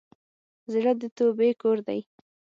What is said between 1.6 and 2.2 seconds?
کور دی.